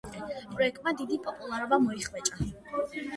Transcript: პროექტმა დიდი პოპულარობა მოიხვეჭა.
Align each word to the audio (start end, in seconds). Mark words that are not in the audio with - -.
პროექტმა 0.53 0.93
დიდი 1.01 1.19
პოპულარობა 1.27 1.79
მოიხვეჭა. 1.83 2.49